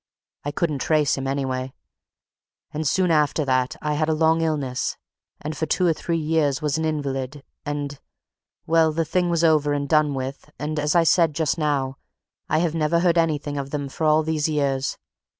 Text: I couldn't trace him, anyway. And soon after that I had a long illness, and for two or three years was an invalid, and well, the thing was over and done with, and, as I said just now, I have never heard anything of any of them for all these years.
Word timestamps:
I 0.43 0.49
couldn't 0.49 0.79
trace 0.79 1.15
him, 1.15 1.27
anyway. 1.27 1.73
And 2.71 2.87
soon 2.87 3.11
after 3.11 3.45
that 3.45 3.75
I 3.83 3.93
had 3.93 4.09
a 4.09 4.15
long 4.15 4.41
illness, 4.41 4.97
and 5.39 5.55
for 5.55 5.67
two 5.67 5.85
or 5.85 5.93
three 5.93 6.17
years 6.17 6.59
was 6.59 6.75
an 6.79 6.85
invalid, 6.85 7.43
and 7.67 7.99
well, 8.65 8.91
the 8.91 9.05
thing 9.05 9.29
was 9.29 9.43
over 9.43 9.73
and 9.73 9.87
done 9.87 10.15
with, 10.15 10.49
and, 10.57 10.79
as 10.79 10.95
I 10.95 11.03
said 11.03 11.35
just 11.35 11.59
now, 11.59 11.99
I 12.49 12.57
have 12.65 12.73
never 12.73 13.01
heard 13.01 13.19
anything 13.19 13.57
of 13.59 13.65
any 13.65 13.67
of 13.67 13.69
them 13.69 13.89
for 13.89 14.05
all 14.07 14.23
these 14.23 14.49
years. 14.49 14.97